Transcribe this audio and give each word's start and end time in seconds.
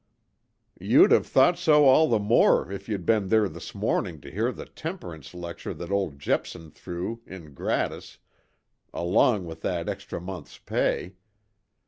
"You'd 0.79 1.11
have 1.11 1.27
thought 1.27 1.59
so 1.59 1.85
all 1.85 2.07
the 2.09 2.17
more 2.17 2.71
if 2.71 2.89
you'd 2.89 3.05
been 3.05 3.27
there 3.27 3.47
this 3.47 3.75
morning 3.75 4.19
to 4.21 4.31
hear 4.31 4.51
the 4.51 4.65
temperance 4.65 5.35
lecture 5.35 5.75
that 5.75 5.91
old 5.91 6.17
Jepson 6.17 6.71
threw 6.71 7.21
in 7.27 7.53
gratis 7.53 8.17
along 8.95 9.45
with 9.45 9.61
that 9.61 9.87
extra 9.87 10.19
month's 10.19 10.57
pay. 10.57 11.17